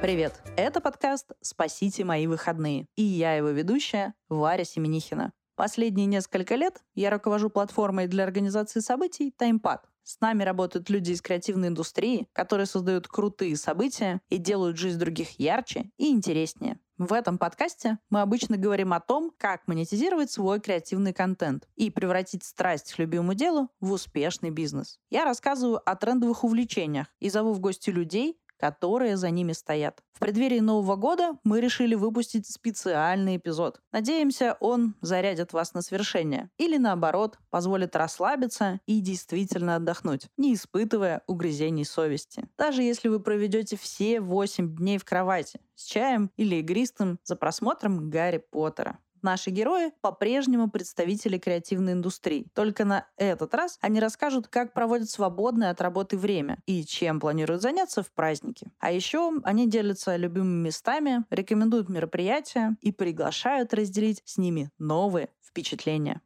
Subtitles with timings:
[0.00, 0.40] Привет!
[0.56, 2.86] Это подкаст «Спасите мои выходные».
[2.96, 5.32] И я его ведущая Варя Семенихина.
[5.56, 9.80] Последние несколько лет я руковожу платформой для организации событий TimePad.
[10.04, 15.40] С нами работают люди из креативной индустрии, которые создают крутые события и делают жизнь других
[15.40, 16.78] ярче и интереснее.
[16.98, 22.44] В этом подкасте мы обычно говорим о том, как монетизировать свой креативный контент и превратить
[22.44, 25.00] страсть к любимому делу в успешный бизнес.
[25.10, 30.02] Я рассказываю о трендовых увлечениях и зову в гости людей, которые за ними стоят.
[30.12, 33.80] В преддверии Нового года мы решили выпустить специальный эпизод.
[33.92, 36.50] Надеемся, он зарядит вас на свершение.
[36.56, 42.48] Или наоборот, позволит расслабиться и действительно отдохнуть, не испытывая угрызений совести.
[42.56, 48.08] Даже если вы проведете все 8 дней в кровати с чаем или игристым за просмотром
[48.10, 48.98] Гарри Поттера.
[49.26, 52.46] Наши герои по-прежнему представители креативной индустрии.
[52.54, 57.60] Только на этот раз они расскажут, как проводят свободное от работы время и чем планируют
[57.60, 58.70] заняться в праздники.
[58.78, 66.20] А еще они делятся любимыми местами, рекомендуют мероприятия и приглашают разделить с ними новые впечатления.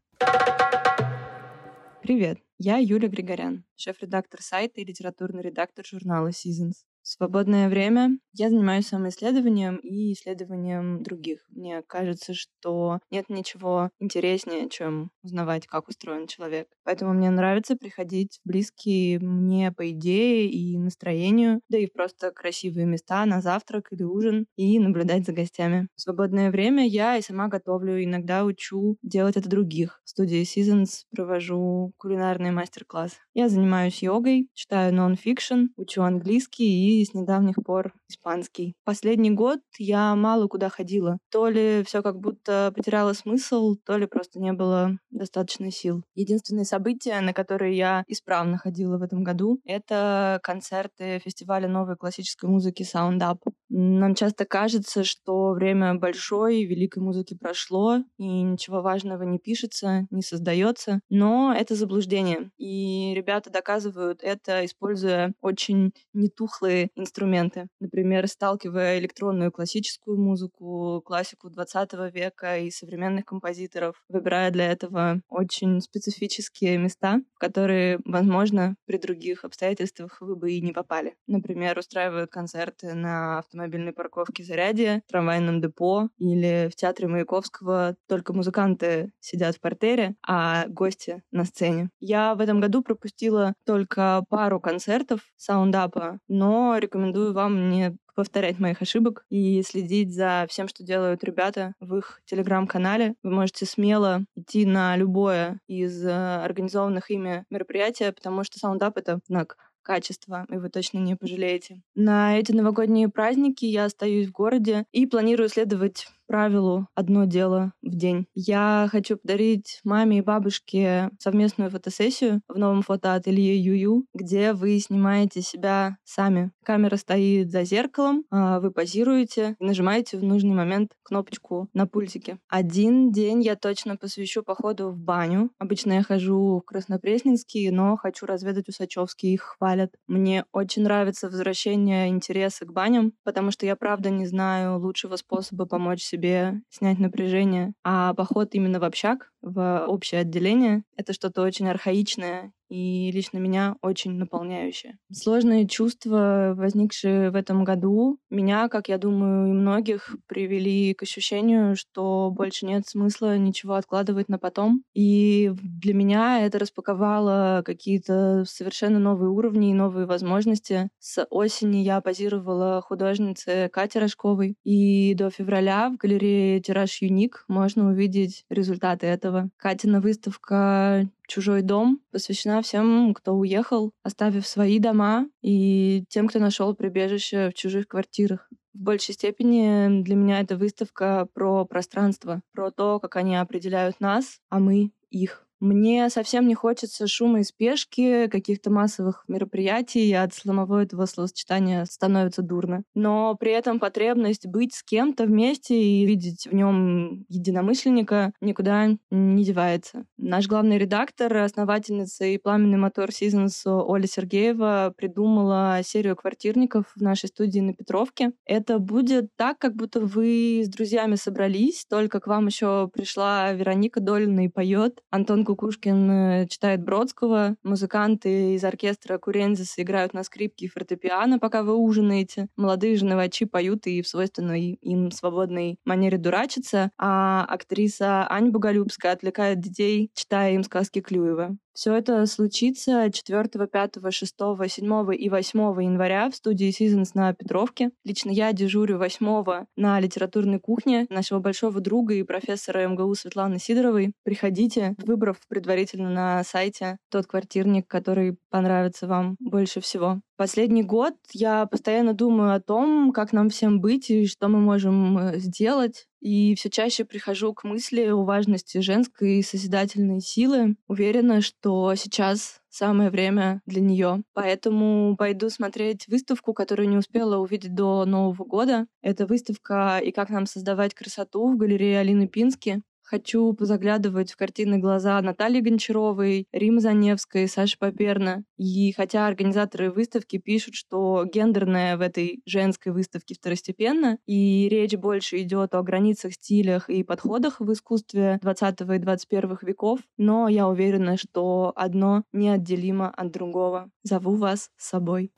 [2.03, 8.87] Привет, я Юля Григорян, шеф-редактор сайта и литературный редактор журнала Seasons свободное время я занимаюсь
[8.87, 11.45] самоисследованием и исследованием других.
[11.51, 16.69] Мне кажется, что нет ничего интереснее, чем узнавать, как устроен человек.
[16.85, 22.87] Поэтому мне нравится приходить в близкие мне по идее и настроению, да и просто красивые
[22.87, 25.89] места на завтрак или ужин и наблюдать за гостями.
[25.97, 30.01] В свободное время я и сама готовлю, иногда учу делать это других.
[30.05, 33.19] В студии Seasons провожу кулинарный мастер-класс.
[33.35, 38.75] Я занимаюсь йогой, читаю нон-фикшн, учу английский и и с недавних пор испанский.
[38.85, 41.19] Последний год я мало куда ходила.
[41.31, 46.03] То ли все как будто потеряло смысл, то ли просто не было достаточно сил.
[46.15, 52.49] Единственное событие, на которое я исправно ходила в этом году, это концерты фестиваля новой классической
[52.49, 53.39] музыки Sound Up.
[53.69, 60.23] Нам часто кажется, что время большой, великой музыки прошло, и ничего важного не пишется, не
[60.23, 62.51] создается, но это заблуждение.
[62.59, 67.69] И ребята доказывают это, используя очень нетухлые инструменты.
[67.81, 75.81] Например, сталкивая электронную классическую музыку, классику 20 века и современных композиторов, выбирая для этого очень
[75.81, 81.15] специфические места, в которые, возможно, при других обстоятельствах вы бы и не попали.
[81.27, 89.13] Например, устраивают концерты на автомобильной парковке Зарядье, трамвайном депо или в театре Маяковского только музыканты
[89.21, 91.91] сидят в портере, а гости на сцене.
[92.01, 98.83] Я в этом году пропустила только пару концертов саундапа, но рекомендую вам не повторять моих
[98.83, 103.15] ошибок и следить за всем, что делают ребята в их телеграм-канале.
[103.23, 109.21] Вы можете смело идти на любое из э, организованных ими мероприятия, потому что саундап— это
[109.27, 111.83] знак качества, и вы точно не пожалеете.
[111.95, 117.93] На эти новогодние праздники я остаюсь в городе и планирую следовать правилу «одно дело в
[117.93, 118.27] день».
[118.37, 125.43] Я хочу подарить маме и бабушке совместную фотосессию в новом фотоателье Юю, где вы снимаете
[125.43, 126.53] себя сами.
[126.65, 132.39] Камера стоит за зеркалом, а вы позируете и нажимаете в нужный момент кнопочку на пультике.
[132.49, 135.51] Один день я точно посвящу походу в баню.
[135.59, 139.91] Обычно я хожу в Краснопресненский, но хочу разведать Усачевский, их хвалят.
[140.07, 145.67] Мне очень нравится возвращение интереса к баням, потому что я правда не знаю лучшего способа
[145.67, 147.73] помочь себе себе снять напряжение.
[147.85, 153.77] А поход именно в общак, в общее отделение, это что-то очень архаичное и лично меня
[153.83, 154.97] очень наполняющее.
[155.13, 161.75] Сложные чувства, возникшие в этом году, меня, как я думаю, и многих привели к ощущению,
[161.75, 164.85] что больше нет смысла ничего откладывать на потом.
[164.95, 170.91] И для меня это распаковало какие-то совершенно новые уровни и новые возможности.
[171.01, 177.89] С осени я позировала художнице Кате Рожковой, и до февраля в галерее «Тираж Юник» можно
[177.89, 179.30] увидеть результаты этого.
[179.57, 186.75] Катина выставка «Чужой дом» посвящена всем, кто уехал, оставив свои дома, и тем, кто нашел
[186.75, 188.49] прибежище в чужих квартирах.
[188.73, 194.39] В большей степени для меня эта выставка про пространство, про то, как они определяют нас,
[194.49, 195.47] а мы их.
[195.61, 201.85] Мне совсем не хочется шума и спешки, каких-то массовых мероприятий, и от сломового этого словосочетания
[201.85, 202.83] становится дурно.
[202.95, 209.45] Но при этом потребность быть с кем-то вместе и видеть в нем единомышленника никуда не
[209.45, 210.07] девается.
[210.17, 217.29] Наш главный редактор, основательница и пламенный мотор Seasons Оля Сергеева придумала серию квартирников в нашей
[217.29, 218.33] студии на Петровке.
[218.47, 224.01] Это будет так, как будто вы с друзьями собрались, только к вам еще пришла Вероника
[224.01, 230.67] Долина и поет, Антон Кукушкин э, читает Бродского, музыканты из оркестра Курензис играют на скрипке
[230.67, 236.19] и фортепиано, пока вы ужинаете, молодые же новачи поют и в свойственной им свободной манере
[236.19, 241.57] дурачатся, а актриса Аня Боголюбская отвлекает детей, читая им сказки Клюева.
[241.73, 244.35] Все это случится 4, 5, 6,
[244.69, 247.91] 7 и 8 января в студии Seasons на Петровке.
[248.05, 254.13] Лично я дежурю 8 на литературной кухне нашего большого друга и профессора МГУ Светланы Сидоровой.
[254.25, 260.21] Приходите, выбрав предварительно на сайте тот квартирник, который понравится вам больше всего.
[260.41, 265.19] Последний год я постоянно думаю о том, как нам всем быть и что мы можем
[265.19, 266.07] э, сделать.
[266.23, 270.77] И все чаще прихожу к мысли о важности женской созидательной силы.
[270.89, 274.23] Уверена, что сейчас самое время для нее.
[274.33, 278.87] Поэтому пойду смотреть выставку, которую не успела увидеть до Нового года.
[279.03, 282.81] Это выставка «И как нам создавать красоту» в галерее Алины Пински.
[283.11, 288.45] Хочу позаглядывать в картины глаза Натальи Гончаровой, Римы Заневской, Саши Поперна.
[288.57, 295.43] И хотя организаторы выставки пишут, что гендерная в этой женской выставке второстепенно, и речь больше
[295.43, 301.17] идет о границах, стилях и подходах в искусстве 20 и 21 веков, но я уверена,
[301.17, 303.91] что одно неотделимо от другого.
[304.05, 305.33] Зову вас с собой.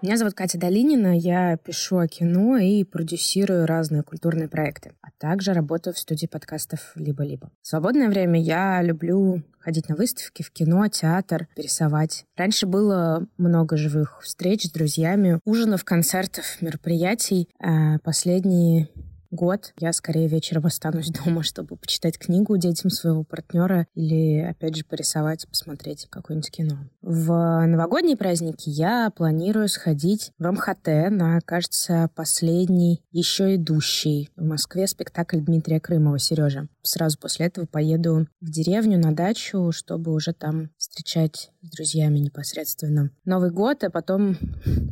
[0.00, 5.52] Меня зовут Катя Долинина, я пишу о кино и продюсирую разные культурные проекты, а также
[5.52, 7.50] работаю в студии подкастов «Либо-либо».
[7.62, 12.26] В свободное время я люблю ходить на выставки, в кино, театр, рисовать.
[12.36, 17.48] Раньше было много живых встреч с друзьями, ужинов, концертов, мероприятий.
[17.60, 18.90] А последние
[19.30, 24.84] год я скорее вечером останусь дома, чтобы почитать книгу детям своего партнера или, опять же,
[24.84, 26.78] порисовать, посмотреть какое-нибудь кино.
[27.02, 34.86] В новогодние праздники я планирую сходить в МХТ на, кажется, последний еще идущий в Москве
[34.86, 36.68] спектакль Дмитрия Крымова «Сережа».
[36.82, 43.10] Сразу после этого поеду в деревню на дачу, чтобы уже там встречать с друзьями непосредственно
[43.24, 44.36] Новый год, а потом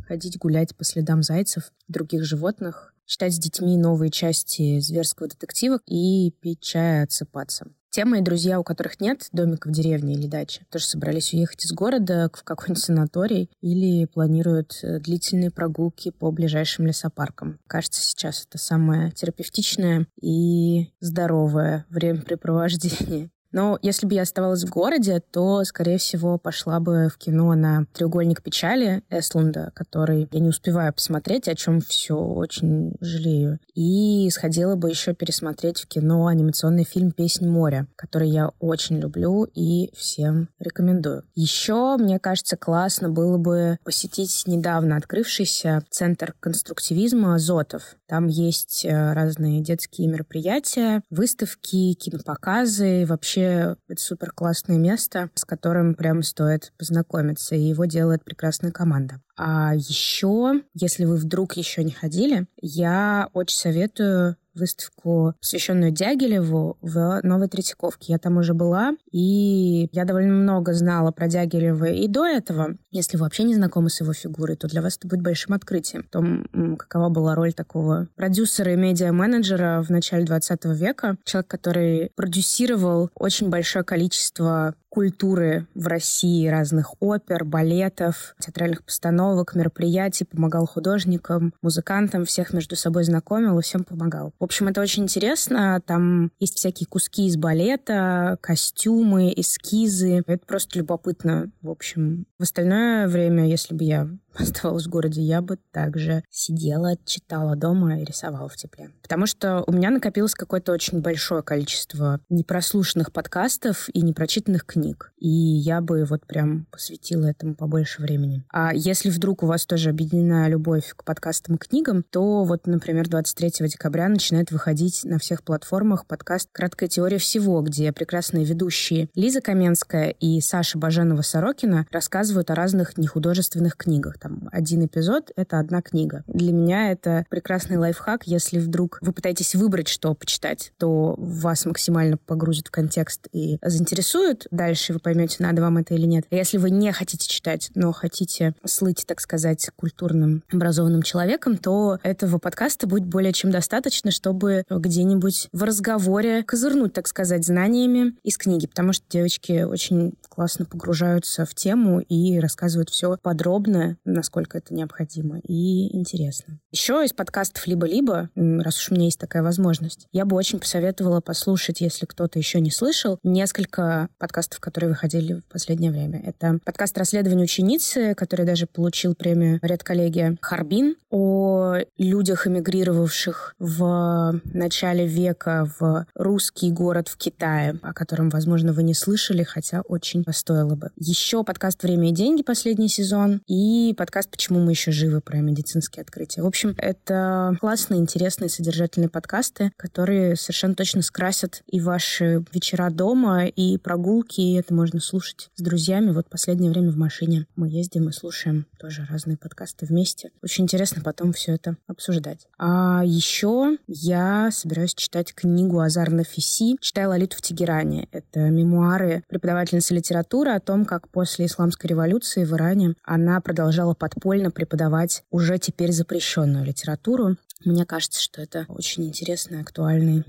[0.07, 6.31] ходить гулять по следам зайцев, других животных, читать с детьми новые части «Зверского детектива» и
[6.39, 7.71] пить чай и отсыпаться.
[7.89, 11.71] Те мои друзья, у которых нет домика в деревне или дачи, тоже собрались уехать из
[11.71, 17.59] города в какой-нибудь санаторий или планируют э, длительные прогулки по ближайшим лесопаркам.
[17.65, 23.31] Кажется, сейчас это самое терапевтичное и здоровое времяпрепровождение.
[23.57, 27.87] Но если бы я оставалась в городе, то, скорее всего, пошла бы в кино на
[27.91, 33.57] «Треугольник печали» Эслунда, который я не успеваю посмотреть, о чем все очень жалею.
[33.73, 39.45] И сходила бы еще пересмотреть в кино анимационный фильм «Песнь моря», который я очень люблю
[39.45, 41.23] и всем рекомендую.
[41.33, 47.95] Еще, мне кажется, классно было бы посетить недавно открывшийся центр конструктивизма «Зотов».
[48.07, 55.95] Там есть э, разные детские мероприятия, выставки, кинопоказы, вообще это супер классное место, с которым
[55.95, 59.21] прям стоит познакомиться, и его делает прекрасная команда.
[59.35, 67.21] А еще, если вы вдруг еще не ходили, я очень советую выставку, посвященную Дягилеву в
[67.23, 68.13] Новой Третьяковке.
[68.13, 72.75] Я там уже была, и я довольно много знала про Дягилева и до этого.
[72.91, 76.03] Если вы вообще не знакомы с его фигурой, то для вас это будет большим открытием.
[76.03, 81.17] В том, какова была роль такого продюсера и медиа-менеджера в начале 20 века.
[81.23, 90.25] Человек, который продюсировал очень большое количество культуры в России, разных опер, балетов, театральных постановок, мероприятий,
[90.25, 94.33] помогал художникам, музыкантам, всех между собой знакомил и всем помогал.
[94.39, 95.79] В общем, это очень интересно.
[95.85, 100.23] Там есть всякие куски из балета, костюмы, эскизы.
[100.25, 101.51] Это просто любопытно.
[101.61, 106.95] В общем, в остальное время, если бы я оставалась в городе, я бы также сидела,
[107.05, 108.91] читала дома и рисовала в тепле.
[109.01, 115.11] Потому что у меня накопилось какое-то очень большое количество непрослушанных подкастов и непрочитанных книг.
[115.17, 118.43] И я бы вот прям посвятила этому побольше времени.
[118.49, 123.07] А если вдруг у вас тоже объединена любовь к подкастам и книгам, то вот, например,
[123.07, 129.41] 23 декабря начинает выходить на всех платформах подкаст «Краткая теория всего», где прекрасные ведущие Лиза
[129.41, 136.23] Каменская и Саша Баженова-Сорокина рассказывают о разных нехудожественных книгах там один эпизод— это одна книга.
[136.27, 138.25] Для меня это прекрасный лайфхак.
[138.25, 144.47] Если вдруг вы пытаетесь выбрать, что почитать, то вас максимально погрузит в контекст и заинтересует.
[144.51, 146.25] Дальше вы поймете, надо вам это или нет.
[146.29, 151.99] А если вы не хотите читать, но хотите слыть, так сказать, культурным, образованным человеком, то
[152.03, 158.37] этого подкаста будет более чем достаточно, чтобы где-нибудь в разговоре козырнуть, так сказать, знаниями из
[158.37, 164.73] книги, потому что девочки очень классно погружаются в тему и рассказывают все подробно, насколько это
[164.73, 166.59] необходимо и интересно.
[166.71, 171.21] Еще из подкастов «Либо-либо», раз уж у меня есть такая возможность, я бы очень посоветовала
[171.21, 176.21] послушать, если кто-то еще не слышал, несколько подкастов, которые выходили в последнее время.
[176.25, 185.07] Это подкаст «Расследование ученицы», который даже получил премию «Редколлегия Харбин», о людях, эмигрировавших в начале
[185.07, 190.75] века в русский город в Китае, о котором, возможно, вы не слышали, хотя очень стоило
[190.75, 190.91] бы.
[190.97, 196.03] Еще подкаст «Время и деньги» последний сезон и подкаст «Почему мы еще живы» про медицинские
[196.03, 196.43] открытия.
[196.43, 203.47] В общем, это классные, интересные, содержательные подкасты, которые совершенно точно скрасят и ваши вечера дома,
[203.47, 206.11] и прогулки, и это можно слушать с друзьями.
[206.11, 210.29] Вот последнее время в машине мы ездим и слушаем тоже разные подкасты вместе.
[210.43, 212.47] Очень интересно потом все это обсуждать.
[212.59, 218.07] А еще я собираюсь читать книгу Азар Нафиси «Читай Лолиту в Тегеране».
[218.11, 224.51] Это мемуары преподавательницы литературы о том, как после исламской революции в Иране она продолжала подпольно
[224.51, 227.35] преподавать уже теперь запрещенную литературу.
[227.65, 230.23] Мне кажется, что это очень интересный, актуальный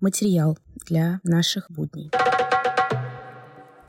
[0.00, 2.10] материал для наших будней.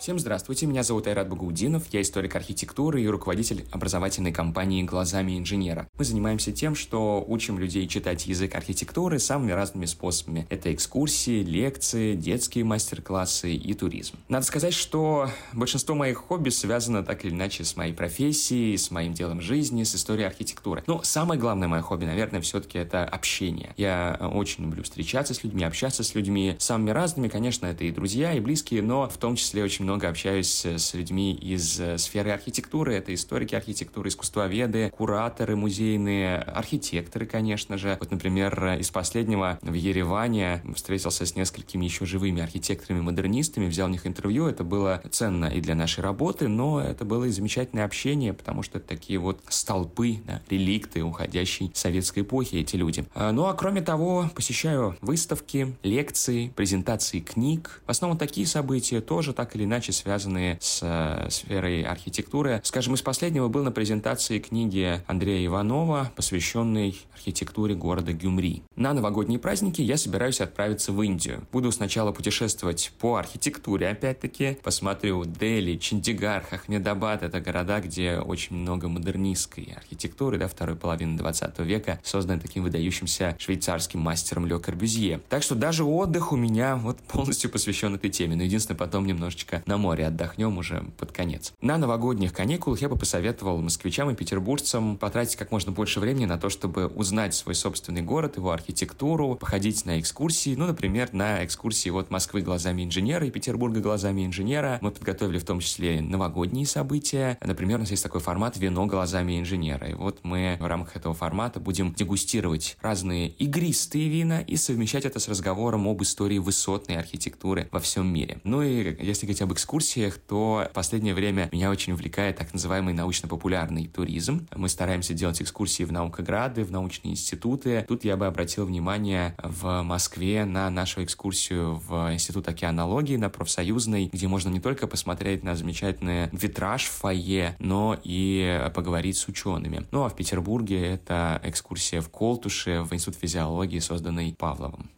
[0.05, 5.89] Всем здравствуйте, меня зовут Айрат Багаудинов, я историк архитектуры и руководитель образовательной компании «Глазами инженера».
[5.97, 10.45] Мы занимаемся тем, что учим людей читать язык архитектуры самыми разными способами.
[10.51, 14.17] Это экскурсии, лекции, детские мастер-классы и туризм.
[14.29, 19.13] Надо сказать, что большинство моих хобби связано так или иначе с моей профессией, с моим
[19.13, 20.83] делом жизни, с историей архитектуры.
[20.85, 23.73] Но самое главное мое хобби, наверное, все-таки это общение.
[23.75, 28.33] Я очень люблю встречаться с людьми, общаться с людьми, самыми разными, конечно, это и друзья,
[28.33, 32.31] и близкие, но в том числе очень много много общаюсь с людьми из э, сферы
[32.31, 32.95] архитектуры.
[32.95, 37.95] Это историки архитектуры, искусствоведы, кураторы музейные, архитекторы, конечно же.
[38.01, 44.05] Вот, например, из последнего в Ереване встретился с несколькими еще живыми архитекторами-модернистами, взял у них
[44.05, 44.47] интервью.
[44.47, 48.79] Это было ценно и для нашей работы, но это было и замечательное общение, потому что
[48.79, 53.05] это такие вот столпы, да, реликты уходящей советской эпохи эти люди.
[53.15, 57.81] А, ну а кроме того, посещаю выставки, лекции, презентации книг.
[57.87, 62.61] В основном такие события тоже так или иначе иначе связанные с э, сферой архитектуры.
[62.63, 68.63] Скажем, из последнего был на презентации книги Андрея Иванова, посвященной архитектуре города Гюмри.
[68.77, 71.45] На новогодние праздники я собираюсь отправиться в Индию.
[71.51, 74.57] Буду сначала путешествовать по архитектуре, опять-таки.
[74.63, 77.23] Посмотрю Дели, Чандигар, Хахмедабад.
[77.23, 83.35] Это города, где очень много модернистской архитектуры, да, второй половины 20 века, созданной таким выдающимся
[83.39, 85.19] швейцарским мастером Ле Корбюзье.
[85.27, 88.37] Так что даже отдых у меня вот полностью посвящен этой теме.
[88.37, 91.53] Но единственное, потом немножечко на море отдохнем уже под конец.
[91.61, 96.37] На новогодних каникулах я бы посоветовал москвичам и петербуржцам потратить как можно больше времени на
[96.37, 100.55] то, чтобы узнать свой собственный город, его архитектуру, походить на экскурсии.
[100.55, 104.79] Ну, например, на экскурсии вот Москвы глазами инженера и Петербурга глазами инженера.
[104.81, 107.37] Мы подготовили в том числе новогодние события.
[107.43, 109.89] Например, у нас есть такой формат «Вино глазами инженера».
[109.89, 115.19] И вот мы в рамках этого формата будем дегустировать разные игристые вина и совмещать это
[115.19, 118.39] с разговором об истории высотной архитектуры во всем мире.
[118.43, 122.93] Ну и если говорить об экскурсиях, то в последнее время меня очень увлекает так называемый
[122.93, 124.47] научно-популярный туризм.
[124.55, 127.85] Мы стараемся делать экскурсии в наукограды, в научные институты.
[127.87, 134.09] Тут я бы обратил внимание в Москве на нашу экскурсию в Институт океанологии на профсоюзной,
[134.11, 139.85] где можно не только посмотреть на замечательный витраж в фойе, но и поговорить с учеными.
[139.91, 144.89] Ну а в Петербурге это экскурсия в Колтуше, в Институт физиологии, созданный Павловым.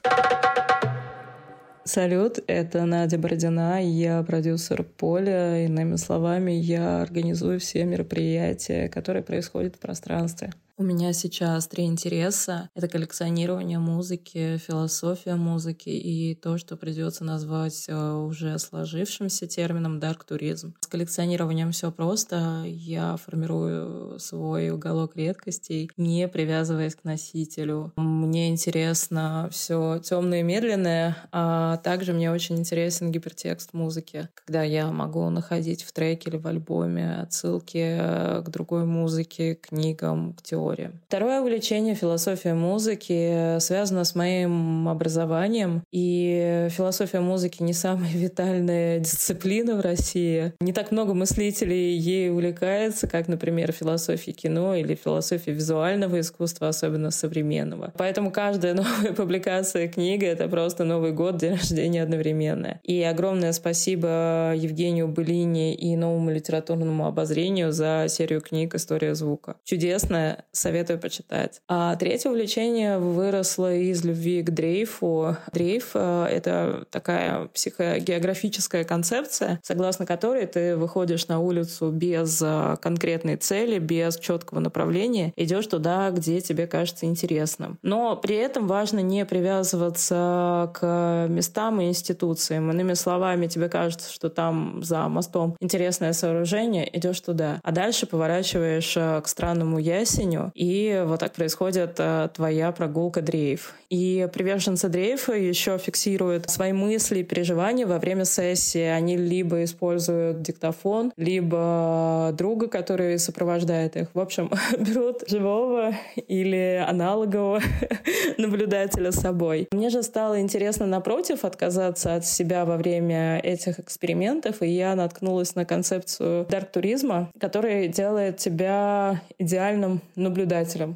[1.88, 5.64] Салют, это Надя Бородина, я продюсер Поля.
[5.66, 10.52] Иными словами, я организую все мероприятия, которые происходят в пространстве.
[10.80, 12.70] У меня сейчас три интереса.
[12.76, 20.24] Это коллекционирование музыки, философия музыки и то, что придется назвать э, уже сложившимся термином дарк
[20.24, 20.76] туризм.
[20.82, 22.62] С коллекционированием все просто.
[22.68, 27.92] Я формирую свой уголок редкостей, не привязываясь к носителю.
[27.96, 34.92] Мне интересно все темное и медленное, а также мне очень интересен гипертекст музыки, когда я
[34.92, 40.44] могу находить в треке или в альбоме отсылки э, к другой музыке, к книгам, к
[40.68, 40.92] теории.
[41.08, 45.84] Второе увлечение философия музыки связано с моим образованием.
[45.92, 50.54] И философия музыки не самая витальная дисциплина в России.
[50.60, 57.12] Не так много мыслителей ей увлекается, как, например, философия кино или философия визуального искусства, особенно
[57.12, 57.94] современного.
[57.98, 62.80] Поэтому каждая новая публикация книги— это просто Новый год, день рождения одновременно.
[62.84, 69.56] И огромное спасибо Евгению Былине и новому литературному обозрению за серию книг «История звука».
[69.64, 71.62] Чудесная, Советую почитать.
[71.68, 75.38] А третье увлечение выросло из любви к дрейфу.
[75.54, 83.36] Дрейф э,— это такая психогеографическая концепция, согласно которой ты выходишь на улицу без э, конкретной
[83.36, 87.78] цели, без четкого направления, идешь туда, где тебе кажется интересным.
[87.84, 92.72] Но при этом важно не привязываться к местам и институциям.
[92.72, 97.60] Иными словами, тебе кажется, что там за мостом интересное сооружение, идешь туда.
[97.62, 103.76] А дальше поворачиваешь э, к странному ясеню, и вот так происходит э, твоя прогулка дрейф.
[103.90, 108.82] И приверженцы дрейфа еще фиксируют свои мысли и переживания во время сессии.
[108.82, 114.08] Они либо используют диктофон, либо друга, который сопровождает их.
[114.14, 117.62] В общем, берут живого или аналогового
[118.38, 119.68] наблюдателя с собой.
[119.72, 125.56] Мне же стало интересно, напротив, отказаться от себя во время этих экспериментов, и я наткнулась
[125.56, 130.37] на концепцию дарк-туризма, который делает тебя идеальным наблюдателем.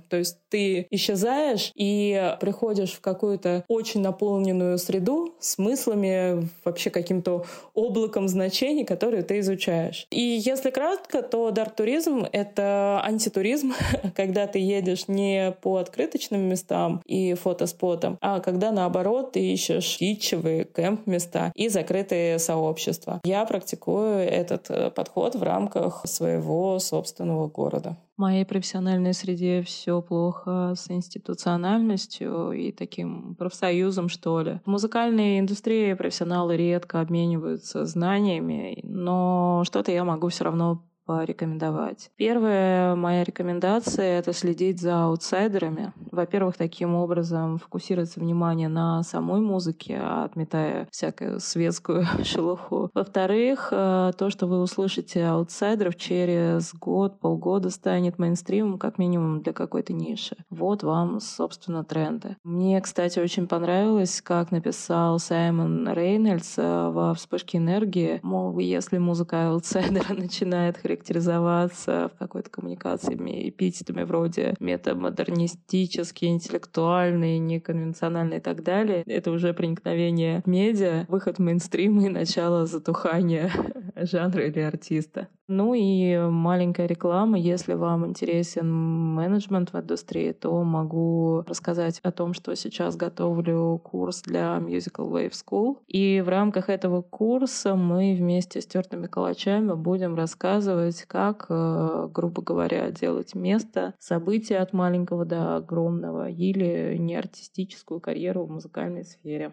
[0.10, 8.27] То есть ты исчезаешь и приходишь в какую-то очень наполненную среду смыслами, вообще каким-то облаком
[8.27, 10.05] значений, которые ты изучаешь.
[10.12, 13.74] И если кратко, то дарк-туризм— это антитуризм,
[14.15, 20.65] когда ты едешь не по открыточным местам и фотоспотам, а когда, наоборот, ты ищешь китчевые
[20.65, 23.22] кемп-места и закрытые сообщества.
[23.24, 27.96] Я практикую этот э, подход в рамках своего собственного города.
[28.17, 34.60] В моей профессиональной среде все плохо с институциональностью и таким профсоюзом, что ли.
[34.65, 42.12] В музыкальной индустрии профессионалы редко обмениваются знаниями, но что-то я могу все равно порекомендовать.
[42.15, 45.93] Первая моя рекомендация— это следить за аутсайдерами.
[46.12, 52.89] Во-первых, таким образом фокусироваться внимание на самой музыке, отметая всякую светскую шелуху.
[52.93, 59.53] Во-вторых, э, то, что вы услышите аутсайдеров через год, полгода станет мейнстримом как минимум для
[59.53, 60.36] какой-то ниши.
[60.50, 62.38] Вот вам, собственно, тренды.
[62.43, 68.20] Мне, кстати, очень понравилось, как написал Саймон Рейнольдс э, во «Вспышке энергии».
[68.24, 73.15] Мол, если музыка аутсайдера начинает характеризоваться в какой-то коммуникации
[73.50, 79.03] эпитетами вроде метамодернистический, интеллектуальный, неконвенциональный и так далее.
[79.08, 83.51] Это уже проникновение медиа, выход в мейнстрим и начало затухания
[83.96, 85.27] жанра или артиста.
[85.53, 87.38] Ну и маленькая реклама.
[87.38, 94.21] Если вам интересен менеджмент в индустрии, то могу рассказать о том, что сейчас готовлю курс
[94.21, 95.80] для Musical Wave School.
[95.89, 102.41] И в рамках этого курса мы вместе с тертыми калачами будем рассказывать, как, э, грубо
[102.41, 109.52] говоря, делать место, события от маленького до огромного или неартистическую карьеру в музыкальной сфере.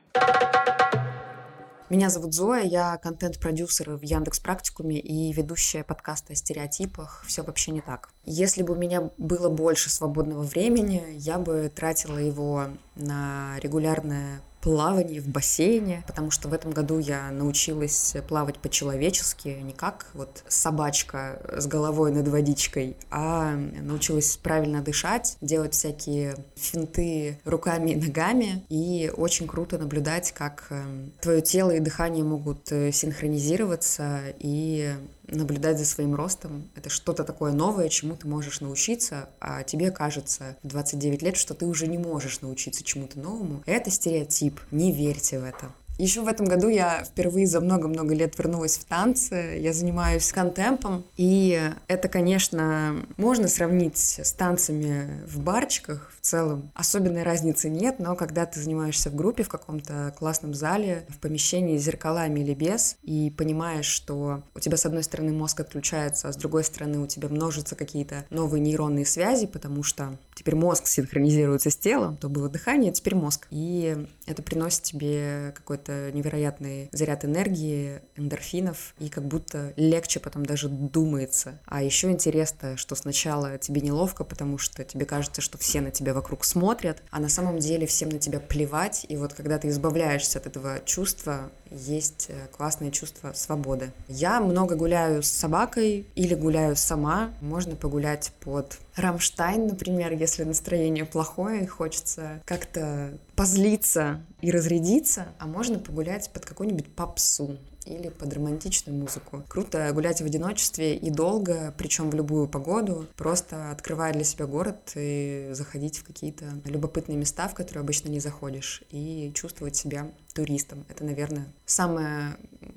[1.90, 7.24] Меня зовут Зоя, я контент-продюсер в Яндекс Практикуме и ведущая подкаста о стереотипах.
[7.26, 8.10] Все вообще не так.
[8.26, 15.18] Если бы у меня было больше свободного времени, я бы тратила его на регулярное плавании
[15.18, 21.40] в бассейне, потому что в этом году я научилась плавать по-человечески, не как вот собачка
[21.56, 29.10] с головой над водичкой, а научилась правильно дышать, делать всякие финты руками и ногами, и
[29.16, 34.92] очень круто наблюдать, как эм, твое тело и дыхание могут э, синхронизироваться и
[35.28, 36.70] наблюдать за своим ростом.
[36.74, 41.54] Это что-то такое новое, чему ты можешь научиться, а тебе кажется в 29 лет, что
[41.54, 43.62] ты уже не можешь научиться чему-то новому.
[43.66, 44.60] Это стереотип.
[44.70, 45.72] Не верьте в это.
[45.98, 49.58] Еще в этом году я впервые за много-много лет вернулась в танцы.
[49.60, 51.04] Я занимаюсь контемпом.
[51.16, 56.70] И это, конечно, можно сравнить с танцами в барчиках целом.
[56.74, 61.78] Особенной разницы нет, но когда ты занимаешься в группе в каком-то классном зале, в помещении
[61.78, 66.32] с зеркалами или без, и понимаешь, что у тебя с одной стороны мозг отключается, а
[66.32, 71.70] с другой стороны у тебя множатся какие-то новые нейронные связи, потому что теперь мозг синхронизируется
[71.70, 73.46] с телом, то было дыхание, теперь мозг.
[73.50, 80.68] И это приносит тебе какой-то невероятный заряд энергии, эндорфинов, и как будто легче потом даже
[80.68, 81.60] думается.
[81.64, 86.17] А еще интересно, что сначала тебе неловко, потому что тебе кажется, что все на тебя
[86.18, 89.06] вокруг смотрят, а на самом деле всем на тебя плевать.
[89.08, 93.92] И вот когда ты избавляешься от этого чувства, есть э, классное чувство свободы.
[94.08, 97.30] Я много гуляю с собакой или гуляю сама.
[97.40, 105.46] Можно погулять под Рамштайн, например, если настроение плохое и хочется как-то позлиться и разрядиться, а
[105.46, 109.44] можно погулять под какую-нибудь попсу или под романтичную музыку.
[109.48, 114.92] Круто гулять в одиночестве и долго, причем в любую погоду, просто открывая для себя город
[114.94, 120.84] и заходить в какие-то любопытные места, в которые обычно не заходишь, и чувствовать себя туристом.
[120.88, 122.36] Это, наверное, самое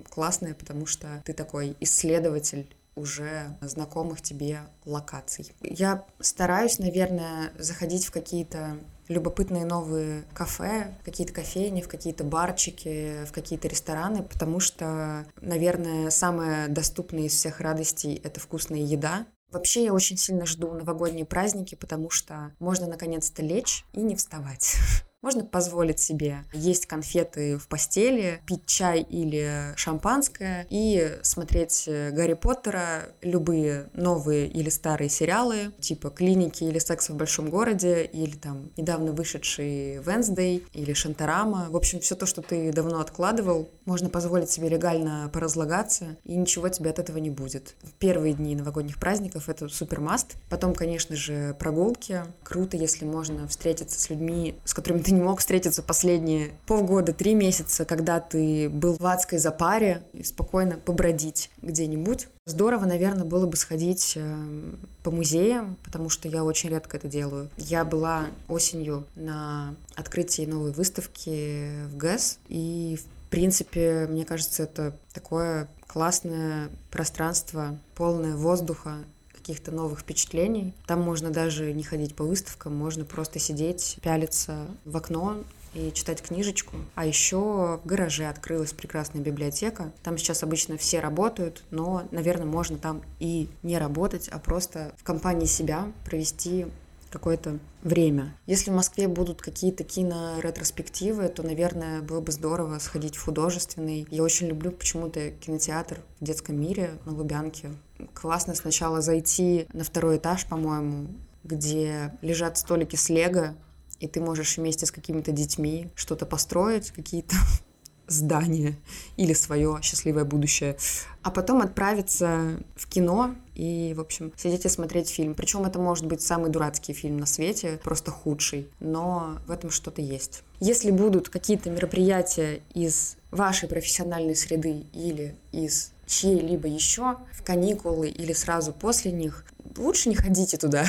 [0.10, 5.52] классное, потому что ты такой исследователь уже знакомых тебе локаций.
[5.62, 8.78] Я стараюсь, наверное, заходить в какие-то
[9.12, 16.68] любопытные новые кафе, какие-то кофейни, в какие-то барчики, в какие-то рестораны, потому что, наверное, самое
[16.68, 19.28] доступное из всех радостей— это вкусная еда.
[19.52, 24.76] Вообще я очень сильно жду новогодние праздники, потому что можно наконец-то лечь и не вставать.
[25.22, 32.34] Можно позволить себе есть конфеты в постели, пить чай или шампанское и смотреть э, Гарри
[32.34, 38.72] Поттера, любые новые или старые сериалы, типа «Клиники» или «Секс в большом городе», или там
[38.78, 41.68] недавно вышедший «Венсдей» или «Шантарама».
[41.70, 46.68] В общем, все то, что ты давно откладывал, можно позволить себе легально поразлагаться, и ничего
[46.70, 47.76] тебе от этого не будет.
[47.84, 50.36] В первые дни новогодних праздников это супер маст.
[50.50, 52.24] Потом, конечно же, прогулки.
[52.44, 57.12] Круто, если можно встретиться с людьми, с которыми ты ты не мог встретиться последние полгода,
[57.12, 62.30] три месяца, когда ты был в адской запаре и спокойно побродить где-нибудь.
[62.46, 64.72] Здорово, наверное, было бы сходить э,
[65.04, 67.50] по музеям, потому что я очень редко это делаю.
[67.58, 74.96] Я была осенью на открытии новой выставки в ГЭС, и, в принципе, мне кажется, это
[75.12, 79.00] такое классное пространство, полное воздуха,
[79.42, 80.74] каких-то новых впечатлений.
[80.86, 85.38] Там можно даже не ходить по выставкам, можно просто сидеть, пялиться в окно,
[85.74, 86.76] и читать книжечку.
[86.96, 89.92] А еще в гараже открылась прекрасная библиотека.
[90.04, 95.04] Там сейчас обычно все работают, но, наверное, можно там и не работать, а просто в
[95.04, 96.68] компании себя провести
[97.10, 98.36] какое-то время.
[98.46, 104.08] Если в Москве будут какие-то киноретроспективы, то, наверное, было бы здорово сходить в художественный.
[104.10, 107.72] Я очень люблю почему-то кинотеатр в детском мире на Лубянке.
[108.14, 111.08] Классно сначала зайти на второй этаж, по-моему,
[111.44, 113.56] где лежат столики с лего,
[114.00, 117.36] и ты можешь вместе с какими-то детьми что-то построить, какие-то
[118.12, 118.76] здание
[119.18, 120.78] или свое счастливое будущее,
[121.24, 125.36] а потом отправиться в кино и, в общем, сидеть и смотреть фильм.
[125.36, 130.02] Причем это может быть самый дурацкий фильм на свете, просто худший, но в этом что-то
[130.02, 130.44] есть.
[130.60, 138.34] Если будут какие-то мероприятия из вашей профессиональной среды или из чьей-либо еще в каникулы или
[138.34, 139.46] сразу после них,
[139.78, 140.86] лучше не ходите туда.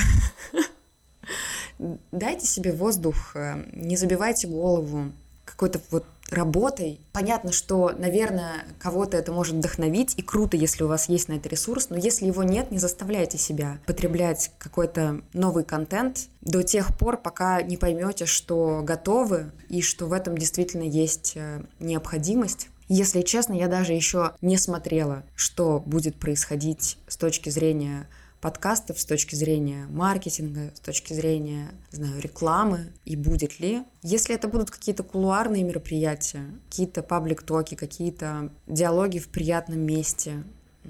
[2.11, 5.11] Дайте себе воздух, э, не забивайте голову
[5.45, 6.99] какой-то вот работой.
[7.11, 11.49] Понятно, что, наверное, кого-то это может вдохновить, и круто, если у вас есть на это
[11.49, 17.17] ресурс, но если его нет, не заставляйте себя потреблять какой-то новый контент до тех пор,
[17.17, 22.69] пока не поймете, что готовы и что в этом действительно есть э, необходимость.
[22.89, 28.07] Если честно, я даже еще не смотрела, что будет происходить с точки зрения
[28.43, 33.83] подкастов с точки зрения маркетинга, с точки зрения, знаю, рекламы и будет ли.
[34.01, 40.43] Если это будут какие-то кулуарные мероприятия, какие-то паблик-токи, какие-то диалоги в приятном месте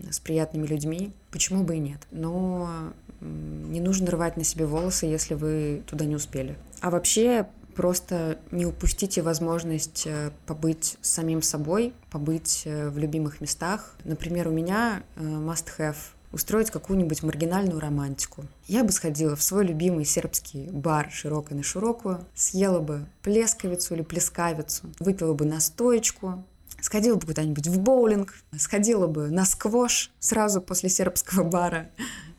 [0.10, 2.00] с приятными людьми, почему бы и нет.
[2.10, 6.58] Но не нужно рвать на себе волосы, если вы туда не успели.
[6.82, 13.96] А вообще просто не упустите возможность э, побыть самим собой, побыть э, в любимых местах.
[14.04, 15.98] Например, у меня э, must-have
[16.34, 18.46] устроить какую-нибудь маргинальную романтику.
[18.68, 24.02] Я бы сходила в свой любимый сербский бар «Широкая на широкую», съела бы плесковицу или
[24.02, 26.44] плескавицу, выпила бы настоечку,
[26.82, 31.90] сходила бы куда-нибудь в боулинг, сходила бы на сквош сразу после сербского бара,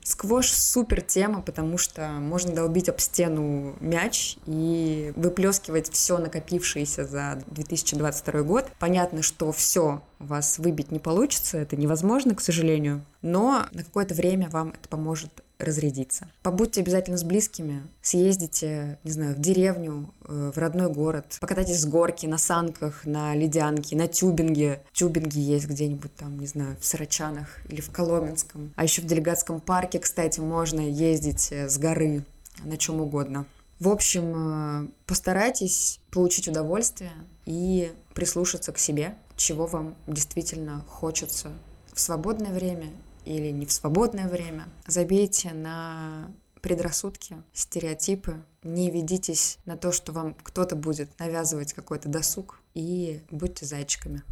[0.04, 7.42] Сквош супер тема, потому что можно долбить об стену мяч и выплескивать все накопившееся за
[7.46, 8.66] 2022 год.
[8.78, 14.50] Понятно, что все вас выбить не получится, это невозможно, к сожалению, но на какое-то время
[14.50, 16.28] вам это поможет разрядиться.
[16.42, 21.86] Побудьте обязательно с близкими, съездите, не знаю, в деревню, э, в родной город, покатайтесь с
[21.86, 24.82] горки, на санках, на ледянке, на тюбинге.
[24.92, 28.72] Тюбинги есть где-нибудь там, не знаю, в Сарачанах или в Коломенском.
[28.76, 32.24] А еще в делегатском парке, кстати, можно ездить э, с горы
[32.62, 33.46] на чем угодно.
[33.80, 37.12] В общем, э, постарайтесь получить удовольствие
[37.44, 41.52] и прислушаться к себе, чего вам действительно хочется
[41.92, 42.90] в свободное время
[43.24, 44.66] или не в свободное время.
[44.86, 52.58] Забейте на предрассудки, стереотипы, не ведитесь на то, что вам кто-то будет навязывать какой-то досуг,
[52.74, 54.22] и будьте зайчиками.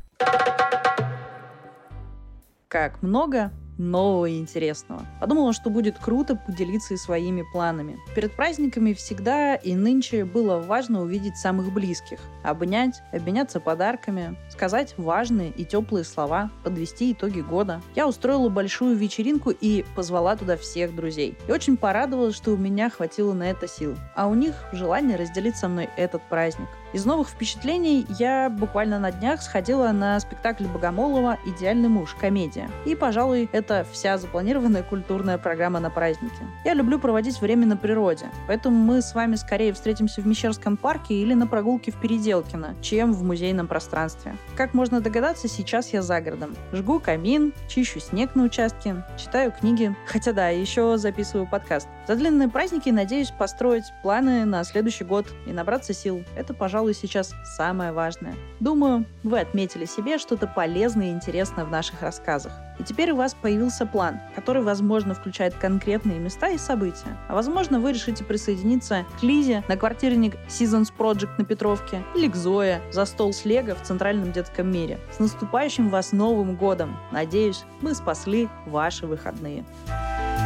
[2.68, 5.06] Как много нового и интересного.
[5.20, 7.98] Подумала, что будет круто поделиться и своими планами.
[8.14, 15.50] Перед праздниками всегда и нынче было важно увидеть самых близких, обнять, обменяться подарками, сказать важные
[15.50, 17.80] и теплые слова, подвести итоги года.
[17.94, 21.37] Я устроила большую вечеринку и позвала туда всех друзей.
[21.48, 25.56] И очень порадовалась, что у меня хватило на это сил, а у них желание разделить
[25.56, 26.68] со мной этот праздник.
[26.92, 32.14] Из новых впечатлений я буквально на днях сходила на спектакль Богомолова «Идеальный муж.
[32.20, 32.68] Комедия».
[32.85, 36.37] И, пожалуй, это вся запланированная культурная программа на празднике.
[36.66, 41.14] Я люблю проводить время на природе, поэтому мы с вами скорее встретимся в Мещерском парке
[41.14, 44.37] или на прогулке в Переделкино, чем в музейном пространстве.
[44.55, 46.55] Как можно догадаться, сейчас я за городом.
[46.74, 49.96] Жгу камин, чищу снег на участке, читаю книги.
[50.07, 51.88] Хотя да, еще записываю подкаст.
[52.07, 56.22] За длинные праздники надеюсь построить планы на следующий год и набраться сил.
[56.37, 58.35] Это, пожалуй, пожалуй, сейчас самое важное.
[58.59, 62.53] Думаю, вы отметили себе что-то полезное и интересное в наших рассказах.
[62.81, 67.16] И теперь у вас появился план, который, возможно, включает конкретные места и события.
[67.29, 72.35] А возможно, вы решите присоединиться к Лизе на квартирник Seasons Project на Петровке или к
[72.35, 74.99] Зое за стол с Лего в Центральном детском мире.
[75.16, 76.97] С наступающим вас Новым годом!
[77.12, 79.64] Надеюсь, мы спасли ваши выходные.
[79.87, 80.41] Thank